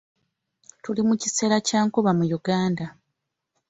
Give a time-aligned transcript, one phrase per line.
[0.83, 2.85] Tuli mu kiseera kya nkuba mu Uganda.